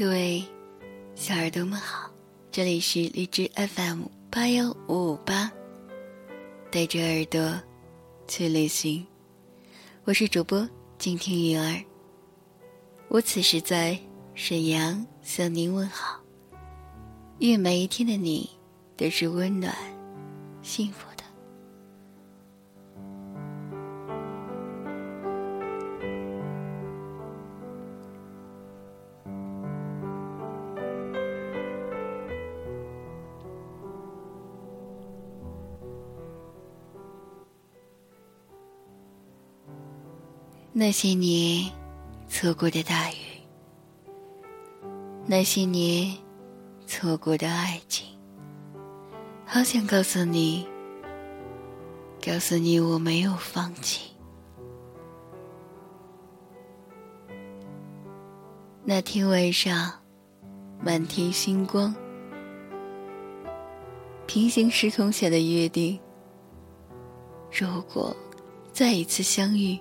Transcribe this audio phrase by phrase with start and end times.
[0.00, 0.42] 各位
[1.14, 2.10] 小耳朵们好，
[2.50, 5.52] 这里是荔枝 FM 八幺五五八，
[6.72, 7.60] 带着耳朵
[8.26, 9.06] 去旅行，
[10.04, 10.66] 我是主播
[10.96, 11.84] 静听云儿。
[13.08, 13.98] 我此时在
[14.34, 16.18] 沈阳向您问好，
[17.40, 18.48] 愿每一天的你
[18.96, 19.76] 都是温暖、
[20.62, 21.09] 幸福。
[40.80, 41.70] 那些年
[42.26, 43.16] 错过的大雨，
[45.26, 46.16] 那些年
[46.86, 48.06] 错过的爱情，
[49.44, 50.66] 好想告诉你，
[52.24, 54.10] 告诉你我没有放弃。
[58.82, 59.92] 那天晚上，
[60.82, 61.94] 满天星光，
[64.26, 66.00] 平行时空下的约定，
[67.52, 68.16] 如果
[68.72, 69.78] 再一次相遇。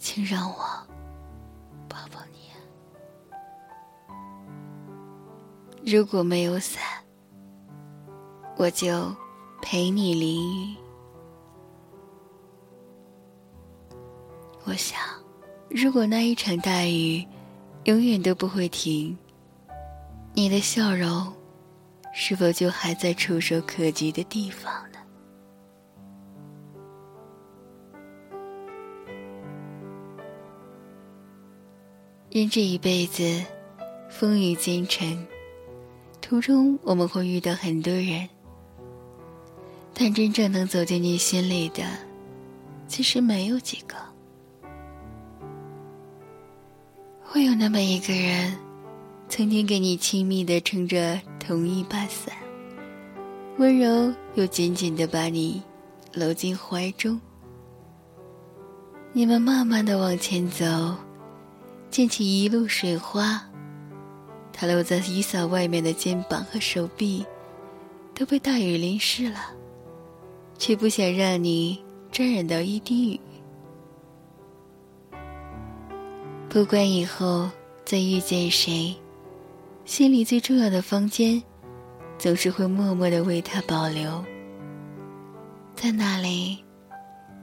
[0.00, 0.56] 请让我
[1.86, 2.50] 抱抱你。
[5.84, 6.82] 如果没有伞，
[8.56, 9.14] 我就
[9.60, 10.76] 陪你淋雨。
[14.64, 14.98] 我想，
[15.68, 17.26] 如果那一场大雨
[17.84, 19.16] 永远都不会停，
[20.32, 21.30] 你的笑容
[22.14, 24.99] 是否就还在触手可及的地方呢？
[32.32, 33.44] 人这一辈子，
[34.08, 35.26] 风雨兼程，
[36.20, 38.28] 途中我们会遇到很多人，
[39.92, 41.82] 但真正能走进你心里的，
[42.86, 43.96] 其实没有几个。
[47.20, 48.56] 会有那么一个人，
[49.28, 52.32] 曾经给你亲密的撑着同一把伞，
[53.58, 55.60] 温柔又紧紧的把你
[56.12, 57.20] 搂进怀中，
[59.12, 60.94] 你们慢慢的往前走。
[61.90, 63.42] 溅起一路水花，
[64.52, 67.26] 它露在雨伞外面的肩膀和手臂，
[68.14, 69.40] 都被大雨淋湿了，
[70.56, 73.20] 却不想让你沾染到一滴雨。
[76.48, 77.50] 不管以后
[77.84, 78.94] 再遇见谁，
[79.84, 81.42] 心里最重要的房间，
[82.18, 84.24] 总是会默默的为他保留，
[85.74, 86.64] 在那里，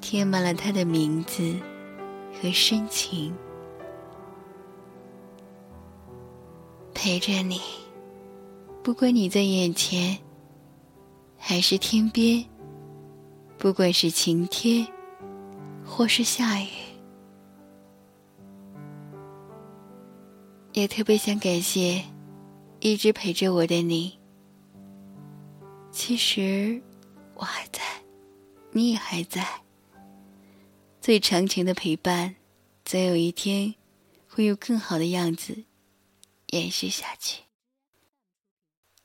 [0.00, 1.54] 贴满了他的名字
[2.32, 3.32] 和深情。
[7.04, 7.60] 陪着你，
[8.80, 10.16] 不管你在眼前，
[11.36, 12.44] 还是天边。
[13.58, 14.86] 不管是晴天，
[15.84, 16.68] 或是下雨，
[20.74, 22.04] 也特别想感谢
[22.78, 24.16] 一直陪着我的你。
[25.90, 26.80] 其实
[27.34, 27.82] 我还在，
[28.70, 29.44] 你也还在。
[31.00, 32.36] 最长情的陪伴，
[32.84, 33.74] 总有一天
[34.28, 35.64] 会有更好的样子。
[36.52, 37.44] 延续下去。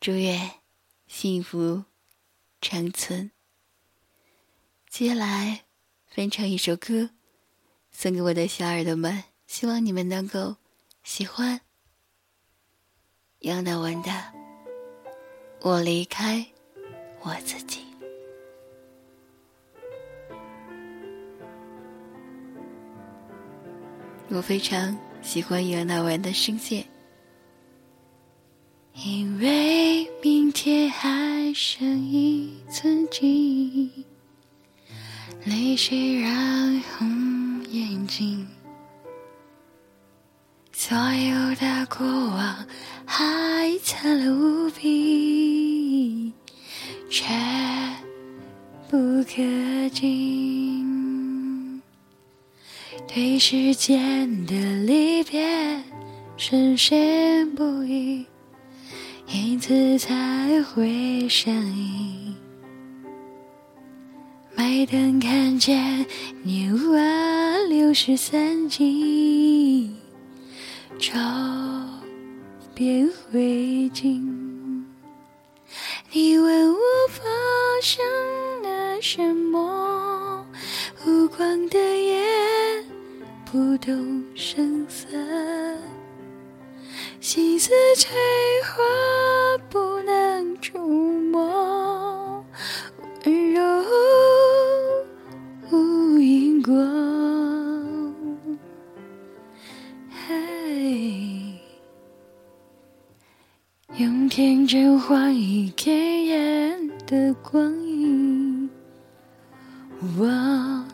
[0.00, 0.60] 祝愿
[1.06, 1.84] 幸福
[2.62, 3.30] 长存。
[4.88, 5.64] 接下来
[6.06, 7.10] 分唱一首歌，
[7.90, 10.56] 送给我的小耳朵们，希望你们能够
[11.02, 11.60] 喜欢。
[13.40, 14.10] 杨乃文的
[15.60, 16.46] 《我离开
[17.20, 17.80] 我自己》，
[24.30, 26.93] 我非常喜欢杨乃文的声线。
[29.02, 33.90] 因为明天还剩一寸记忆，
[35.44, 38.46] 泪水染红眼睛，
[40.72, 42.66] 所有的过往
[43.04, 46.32] 还残留无比，
[47.10, 47.24] 却
[48.88, 50.84] 不可及。
[53.08, 54.54] 对时间的
[54.84, 55.82] 离别，
[56.36, 58.24] 深陷不已。
[59.34, 62.36] 因此才会上瘾。
[64.54, 66.06] 每当看见
[66.44, 66.94] 年华
[67.68, 69.92] 流逝散尽，
[71.00, 71.10] 骤
[72.76, 74.22] 变灰烬。
[76.12, 76.78] 你问我
[77.08, 77.24] 发
[77.82, 78.04] 生
[78.62, 80.46] 了什么？
[81.04, 82.24] 无光的夜，
[83.44, 85.08] 不动声色。
[87.34, 88.14] 几次吹
[88.62, 90.78] 花不能触
[91.32, 92.44] 摸
[93.24, 93.60] 温柔
[95.68, 96.72] 无因果
[100.28, 101.58] 嘿
[103.96, 108.70] 用天真换一刻人的光阴
[110.16, 110.86] 我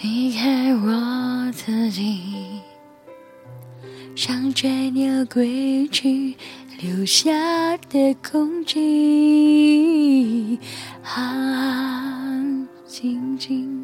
[0.00, 2.55] 离开我自己。
[4.16, 6.34] 像倦鸟归去
[6.80, 10.58] 留下的空寂，
[11.02, 13.75] 安安静静。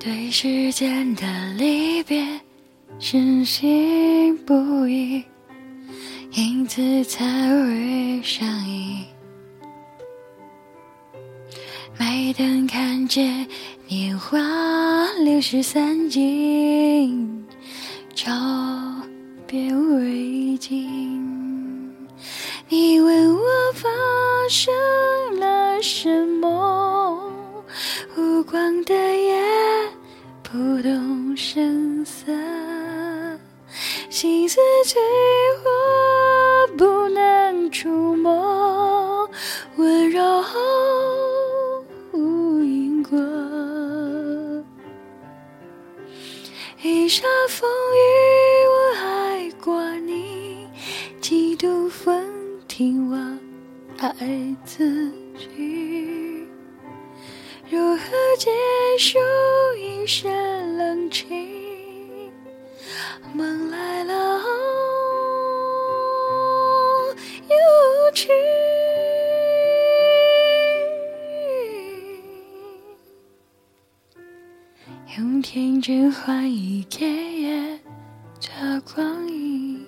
[0.00, 2.24] 对时间的离别
[3.00, 5.24] 深信不疑，
[6.32, 9.04] 因此才会上瘾。
[11.98, 13.44] 每当看见
[13.88, 14.38] 年华
[15.24, 17.44] 流逝散尽，
[18.14, 18.30] 就
[19.48, 20.88] 变为尽。
[22.68, 23.42] 你问我
[23.74, 23.88] 发
[24.48, 24.72] 生
[25.40, 27.32] 了什么？
[28.16, 28.94] 无光的
[34.20, 35.00] 心思脆
[35.62, 39.30] 弱，不能触摸，
[39.76, 40.20] 温柔
[42.10, 43.16] 无因果。
[46.82, 48.00] 一刹风雨，
[48.66, 50.66] 我爱过你，
[51.20, 52.28] 几度风
[52.66, 53.16] 停，我
[54.00, 56.44] 爱自己。
[57.70, 58.00] 如何
[58.36, 58.50] 结
[58.98, 59.16] 束
[59.78, 60.28] 一生
[75.16, 77.80] 用天真换一点夜
[78.42, 79.80] 的光阴，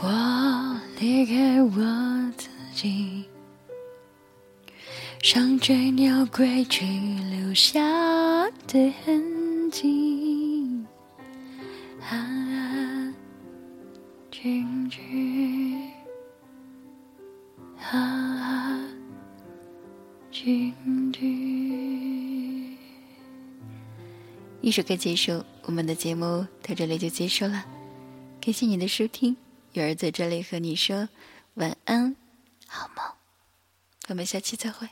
[0.00, 3.24] 我离开我自己。
[5.20, 6.84] 像追鸟归去
[7.30, 7.80] 留下
[8.68, 10.31] 的痕迹，
[24.62, 27.66] 一首歌结束，我们的节目到这里就结束了。
[28.40, 29.36] 感谢你的收听，
[29.72, 31.08] 有儿在这里和你说
[31.54, 32.14] 晚安，
[32.68, 33.04] 好梦。
[34.08, 34.88] 我们下期再会。